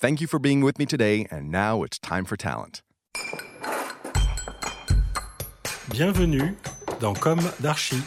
[0.00, 2.82] Thank you for being with me today, and now it's time for talent.
[5.90, 6.54] Bienvenue
[7.00, 8.00] dans Comme d'Archi.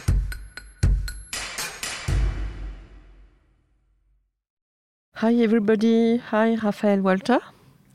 [5.15, 6.15] Hi, everybody.
[6.29, 7.41] Hi, Raphaël Walther.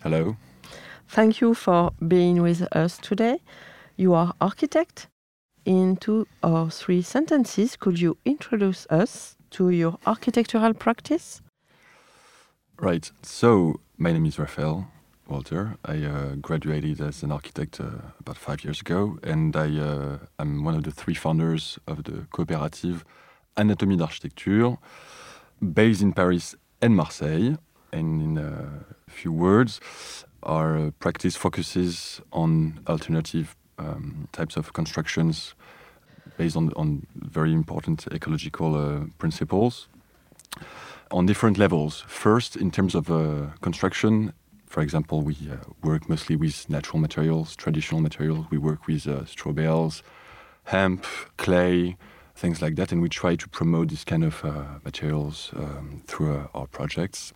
[0.02, 0.36] Hello.
[1.08, 3.38] Thank you for being with us today.
[3.96, 5.08] You are architect.
[5.64, 11.40] In two or three sentences, could you introduce us to your architectural practice?
[12.78, 13.10] Right.
[13.22, 14.86] So, my name is Raphaël
[15.26, 15.78] Walther.
[15.82, 17.86] I uh, graduated as an architect uh,
[18.20, 22.26] about five years ago, and I, uh, I'm one of the three founders of the
[22.30, 23.02] cooperative
[23.56, 24.76] Anatomies d'Architecture,
[25.72, 27.56] based in Paris and Marseille.
[27.94, 29.80] And in a few words,
[30.42, 35.54] our practice focuses on alternative um, types of constructions
[36.36, 39.88] based on, on very important ecological uh, principles
[41.10, 42.04] on different levels.
[42.06, 44.32] First, in terms of uh, construction,
[44.66, 48.46] for example, we uh, work mostly with natural materials, traditional materials.
[48.50, 50.02] We work with uh, straw bales,
[50.64, 51.96] hemp, clay,
[52.34, 56.36] things like that, and we try to promote this kind of uh, materials um, through
[56.36, 57.32] uh, our projects.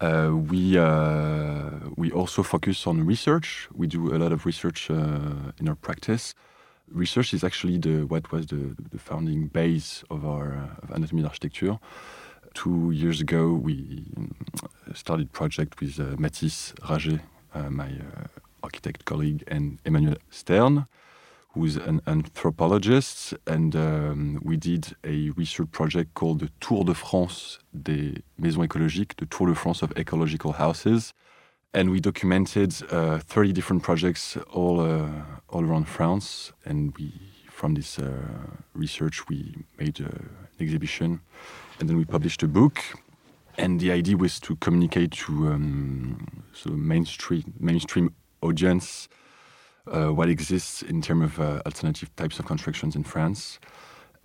[0.00, 3.68] Uh, we uh, we also focus on research.
[3.72, 6.34] We do a lot of research in our practice.
[6.88, 11.78] Research is actually the what was the, the founding base of our of Anatomies d'Architecture
[12.54, 14.04] two years ago, we
[14.94, 17.20] started project with uh, Mathis Rager,
[17.54, 18.26] uh, my uh,
[18.62, 20.86] architect colleague, and Emmanuel Stern,
[21.54, 27.58] who's an anthropologist, and um, we did a research project called the Tour de France
[27.74, 31.12] des Maisons Écologiques, the Tour de France of Ecological Houses,
[31.74, 35.08] and we documented uh, 30 different projects all uh,
[35.48, 37.12] all around France, and we
[37.52, 38.10] from this uh,
[38.74, 41.20] research we made an exhibition
[41.78, 42.78] and then we published a book.
[43.58, 49.08] And the idea was to communicate to um, mainstream mainstream audience
[49.86, 53.58] uh, what exists in terms of uh, alternative types of constructions in France.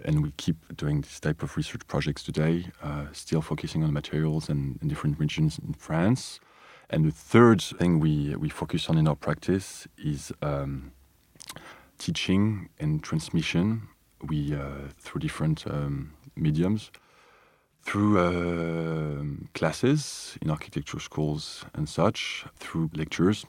[0.05, 4.49] And we keep doing this type of research projects today, uh, still focusing on materials
[4.49, 6.39] and, in different regions in France.
[6.89, 10.91] And the third thing we, we focus on in our practice is um,
[11.97, 13.87] teaching and transmission.
[14.27, 16.91] We uh, through different um, mediums
[17.87, 23.45] through uh, classes in architecture schools and such, through lectures,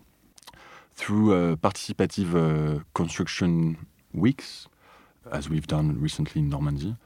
[0.94, 4.68] through uh, participative uh, construction weeks,
[5.32, 6.96] as we've done recently in Normandy.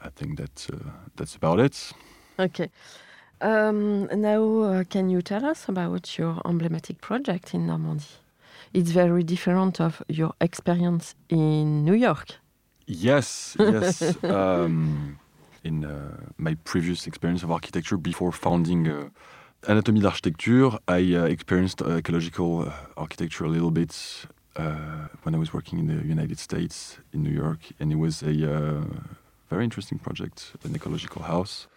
[0.00, 1.92] I think that uh, that's about it.
[2.38, 2.70] Okay.
[3.40, 8.21] Um, now, uh, can you tell us about your emblematic project in Normandy?
[8.74, 12.38] It's very different of your experience in New York.
[12.86, 14.02] Yes, yes.
[14.24, 15.18] um,
[15.62, 19.10] in uh, my previous experience of architecture before founding uh,
[19.68, 25.86] Anatomies d'Architecture, I uh, experienced ecological architecture a little bit when I was working in
[25.86, 28.82] the United States, in New York, and it was a
[29.50, 31.68] very interesting project, an ecological house.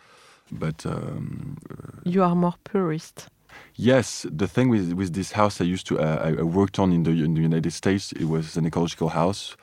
[0.51, 1.57] But um,
[2.06, 3.27] you are more purist.
[3.75, 7.04] Yes, the thing with with this house I used to uh, I worked on in
[7.04, 9.57] the in the United States, it was an ecological house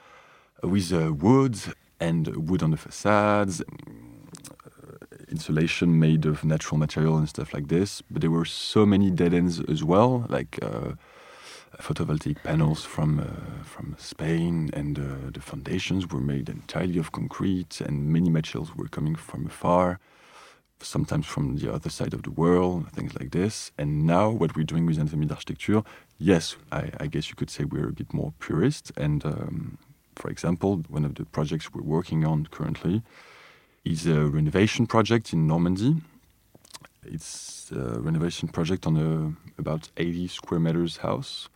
[0.63, 1.57] with uh, wood
[1.99, 3.63] and wood on the facades,
[5.29, 8.03] insulation made of natural material and stuff like this.
[8.11, 10.93] But there were so many dead ends as well, like uh,
[11.79, 17.81] photovoltaic panels from uh, from Spain, and uh, the foundations were made entirely of concrete,
[17.81, 19.99] and many materials were coming from afar,
[20.83, 23.73] sometimes from the other side of the world, things like this.
[23.79, 25.85] And now, what we're doing with Anatomies d'Architecture,
[26.19, 28.93] yes, I, I, guess you could say we're a bit more purist.
[28.97, 29.79] And um,
[30.17, 33.03] for example, one of the projects we're working on currently
[33.85, 35.97] is a renovation project in Normandy.
[37.05, 41.49] It's a renovation project on a about 80 square meters house.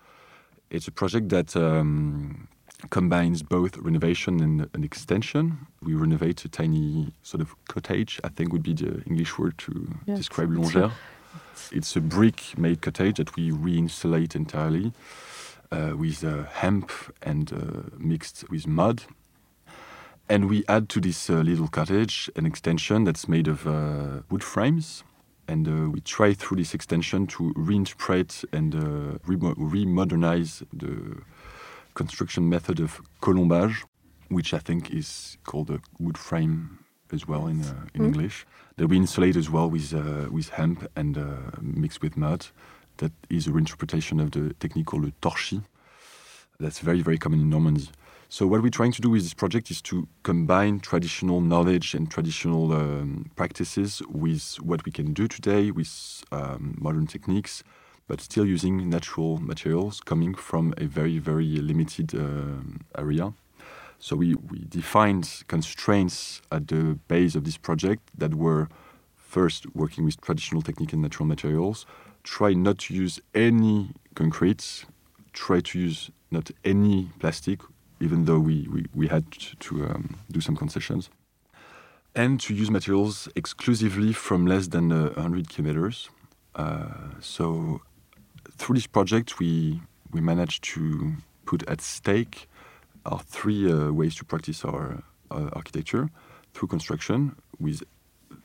[0.70, 2.48] It's a project that um,
[2.90, 5.66] combines both renovation and an extension.
[5.82, 9.88] We renovate a tiny sort of cottage, I think would be the English word to
[10.06, 10.92] Yes, describe Longère.
[11.72, 14.92] It's a brick made cottage that we reinsulate entirely
[15.72, 16.90] uh, with uh, hemp
[17.22, 17.56] and uh,
[17.98, 19.02] mixed with mud.
[20.28, 24.44] And we add to this uh, little cottage an extension that's made of uh, wood
[24.44, 25.04] frames.
[25.48, 31.22] And uh, we try through this extension to reinterpret and uh, remo- remodernize the
[31.96, 33.84] construction method of colombage,
[34.28, 36.78] which I think is called a wood frame
[37.12, 38.06] as well in, uh, in Mm.
[38.06, 38.46] English.
[38.76, 41.24] That we insulate as well with, uh, with hemp and uh,
[41.60, 42.46] mixed with mud.
[42.98, 45.62] That is a reinterpretation of the technique called le torchis.
[46.58, 47.88] That's very, very common in Normandy.
[48.28, 52.10] So what we're trying to do with this project is to combine traditional knowledge and
[52.10, 57.62] traditional um, practices with what we can do today with um, modern techniques,
[58.08, 63.32] but still using natural materials coming from a very, very limited um area.
[63.98, 68.68] So we, we defined constraints at the base of this project that were
[69.14, 71.86] first working with traditional technique and natural materials,
[72.22, 74.84] try not to use any concrete,
[75.32, 77.60] try to use not any plastic,
[78.00, 79.24] even though we, we, we had
[79.60, 81.10] to um, do some concessions,
[82.14, 86.08] and to use materials exclusively from less than uh, 100 kilometers.
[86.54, 87.82] Uh, so
[88.58, 89.80] through this project, we,
[90.12, 91.14] we managed to
[91.44, 92.48] put at stake
[93.04, 96.10] our three uh, ways to practice our uh, architecture
[96.54, 97.82] through construction with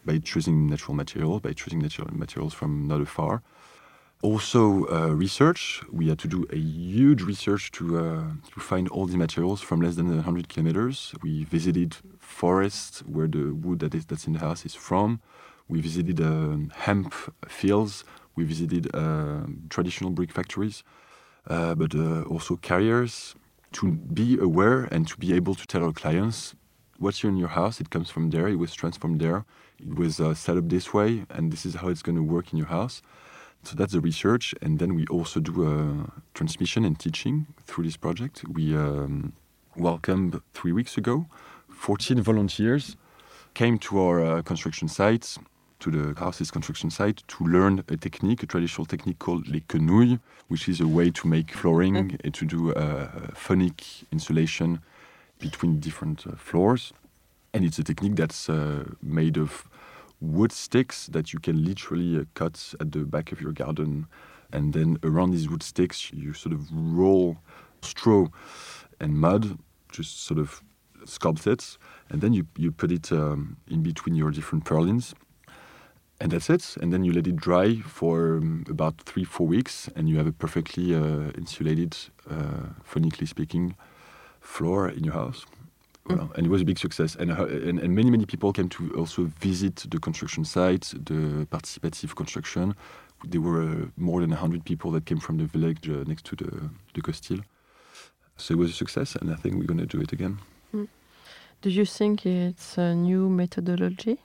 [0.06, 3.42] by choosing natural materials, by choosing natural materials from not afar.
[4.24, 5.82] Also, uh, research.
[5.92, 8.24] We had to do a huge research to uh,
[8.54, 11.16] to find all the materials from less than 100 kilometers.
[11.24, 15.22] We visited forests where the wood that is that's in the house is from.
[15.68, 17.14] We visited um, hemp
[17.48, 18.04] fields.
[18.36, 20.84] We visited uh, traditional brick factories,
[21.48, 23.36] uh, but uh, also carriers
[23.74, 26.56] to be aware and to be able to tell our clients
[26.98, 27.82] what's in your house.
[27.82, 28.48] It comes from there.
[28.48, 29.46] It was transformed there.
[29.80, 32.52] It was uh, set up this way, and this is how it's going to work
[32.52, 33.02] in your house.
[33.64, 37.98] So that's the research, and then we also do uh, transmission and teaching through this
[37.98, 38.44] project.
[38.48, 39.34] We um,
[39.76, 41.28] welcomed three weeks ago
[41.70, 42.98] 14 volunteers
[43.54, 45.38] came to our uh, construction site,
[45.82, 50.20] to the house's construction site, to learn a technique, a traditional technique called les quenouilles,
[50.48, 54.80] which is a way to make flooring and to do uh, phonic insulation
[55.40, 56.94] between different uh, floors.
[57.54, 59.68] And it's a technique that's uh, made of
[60.22, 64.08] wood sticks that you can literally uh, cut at the back of your garden.
[64.54, 67.38] And then around these wood sticks, you sort of roll
[67.82, 68.28] straw
[69.00, 69.58] and mud,
[69.92, 70.62] just sort of
[71.06, 71.78] sculpt it.
[72.10, 75.14] And then you, you put it um, in between your different purlins.
[76.22, 76.78] And that's it.
[76.80, 80.28] And then you let it dry for um, about three, four weeks, and you have
[80.28, 81.98] a perfectly uh, insulated,
[82.30, 83.76] uh, phonically speaking,
[84.40, 85.48] floor in your house.
[86.08, 87.16] Well, and it was a big success.
[87.16, 91.48] And, uh, and, and many, many people came to also visit the construction site, the
[91.50, 92.76] participative construction.
[93.26, 96.36] There were uh, more than 100 people that came from the village uh, next to
[96.36, 97.44] the, the Costil.
[98.38, 100.38] So it was a success, and I think we're going to do it again.
[101.62, 104.20] Do you think it's a new methodology?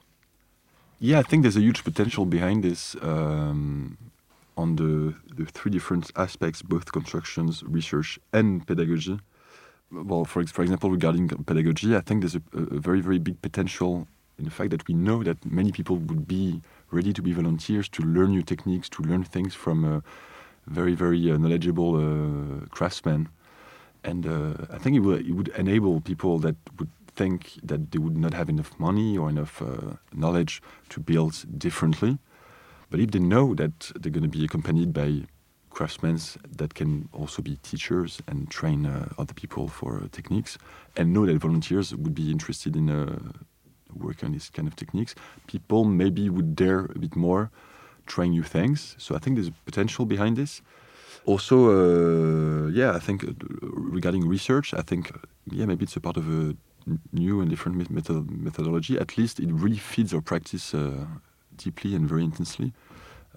[0.99, 3.97] Yeah, I think there's a huge potential behind this um,
[4.57, 9.19] on the, the three different aspects, both constructions, research, and pedagogy.
[9.91, 14.07] Well, for, for example, regarding pedagogy, I think there's a, a very, very big potential
[14.39, 17.87] in the fact that we know that many people would be ready to be volunteers
[17.89, 20.03] to learn new techniques, to learn things from
[20.65, 23.29] very, very uh, knowledgeable uh, craftsmen.
[24.03, 27.99] And uh, I think it would, it would enable people that would think that they
[27.99, 32.17] would not have enough money or enough uh, knowledge to build differently.
[32.89, 35.09] But if they know that they're going to be accompanied by
[35.77, 36.19] craftsmen
[36.57, 40.57] that can also be teachers and train uh, other people for uh, techniques,
[40.95, 43.19] and know that volunteers would be interested in uh,
[43.93, 45.13] working on these kind of techniques,
[45.47, 47.51] people maybe would dare a bit more
[48.07, 48.95] trying new things.
[48.97, 50.61] So I think there's potential behind this.
[51.25, 53.33] Also, uh, yeah, I think uh,
[53.93, 55.11] regarding research, I think
[55.51, 56.55] yeah maybe it's a part of a
[57.11, 58.97] new and different met- method- methodology.
[58.97, 61.05] At least it really feeds our practice uh,
[61.55, 62.73] deeply and very intensely.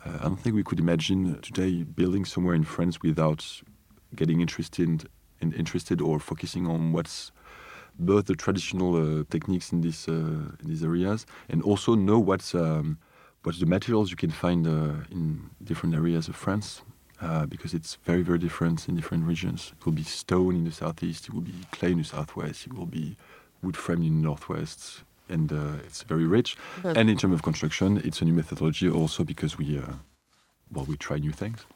[0.05, 3.63] Uh, I don't think we could imagine today building somewhere in France without
[4.15, 5.07] getting interested
[5.41, 7.33] in, interested or focusing on what's
[7.99, 12.55] both the traditional uh, techniques in these uh, in these areas and also know what's
[12.55, 12.99] um,
[13.43, 16.83] what's the materials you can find uh, in different areas of France.
[17.23, 19.75] Uh, because it's very, very different in different regions.
[19.79, 22.73] It will be stone in the southeast, it will be clay in the southwest, it
[22.73, 23.15] will be
[23.63, 26.57] wood frame in the northwest, and uh, it's very rich.
[26.83, 29.95] But- and in terms of construction, it's a new methodology also because we, uh,
[30.73, 31.67] well, we try new things.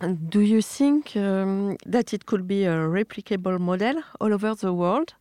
[0.00, 4.72] And do you think um, that it could be a replicable model all over the
[4.72, 5.14] world?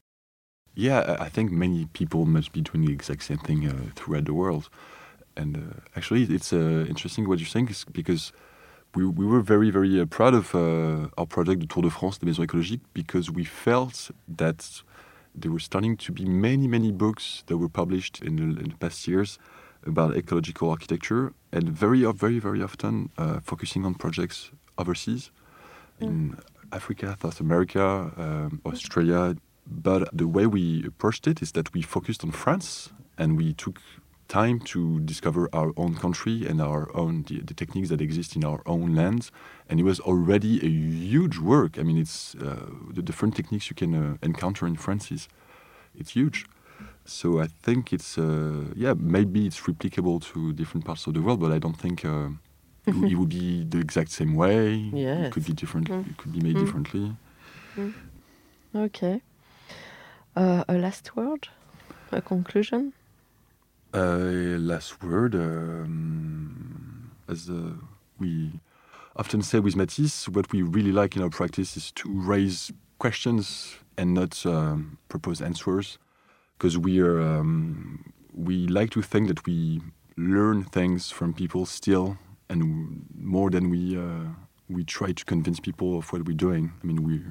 [0.73, 4.33] Yeah, I- think many people must be doing the exact same thing uh, throughout the
[4.33, 4.69] world.
[5.35, 5.61] And uh,
[5.95, 8.31] actually, it's uh, interesting what you're saying is because
[8.95, 12.17] we, we were very, very uh, proud of uh, our project, the Tour de France
[12.17, 14.81] the Maison Écologique, because we felt that
[15.35, 18.77] there were starting to be many, many books that were published in the, in the
[18.79, 19.39] past years
[19.85, 25.31] about ecological architecture, and very, very, very often uh, focusing on projects overseas
[25.99, 26.37] in
[26.71, 29.35] Africa, South America, um, Australia.
[29.67, 33.79] But the way we approached it is that we focused on France and we took
[34.31, 38.43] time to discover our own country and our own the, the techniques that exist in
[38.45, 39.31] our own lands.
[39.69, 41.77] And it was already a huge work.
[41.79, 45.27] I mean, it's uh, the different techniques you can uh, encounter in France is
[45.99, 46.45] it's huge.
[47.05, 51.39] So I think it's uh, yeah maybe it's replicable to different parts of the world,
[51.39, 52.29] but I don't think uh,
[52.87, 54.91] it, would- be the exact same way.
[54.93, 55.27] Yes.
[55.27, 55.89] It could be different.
[55.89, 56.09] Mm.
[56.09, 56.59] It could be made Mm.
[56.65, 57.05] differently.
[58.75, 59.21] Okay.
[60.35, 61.49] Uh, a last word?
[62.11, 62.93] A conclusion?
[63.93, 65.35] Uh, last word.
[65.35, 67.73] Um, as uh,
[68.19, 68.61] we
[69.17, 73.75] often say with Mathis, what we really like in our practice is to raise questions
[73.97, 75.97] and not um, propose answers,
[76.57, 79.81] because we are um, we like to think that we
[80.15, 82.17] learn things from people still,
[82.47, 84.29] and more than we uh,
[84.69, 86.71] we try to convince people of what we're doing.
[86.81, 87.21] I mean, we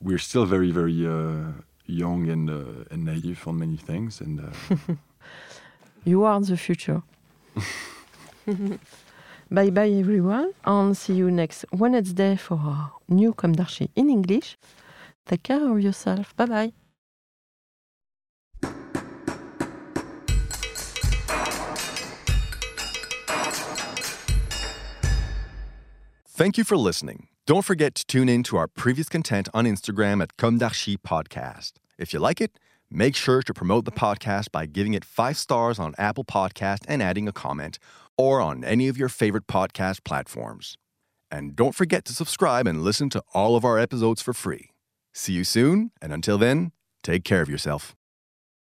[0.00, 1.52] we're still very very uh,
[1.84, 4.40] young and uh, and naive on many things, and.
[6.06, 7.02] You are the future.
[9.50, 14.56] bye bye, everyone, and see you next Wednesday for our new Comme d'Archi in English.
[15.26, 16.32] Take care of yourself.
[16.36, 16.72] Bye bye.
[26.28, 27.26] Thank you for listening.
[27.46, 31.72] Don't forget to tune in to our previous content on Instagram at Comme d'Archi Podcast.
[31.98, 32.52] If you like it,
[32.90, 37.02] make sure to promote the podcast by giving it five stars on Apple Podcast and
[37.02, 37.78] adding a comment,
[38.16, 40.78] or on any of your favorite podcast platforms.
[41.30, 44.70] And don't forget to subscribe and listen to all of our episodes for free.
[45.12, 47.94] See you soon, and until then, take care of yourself.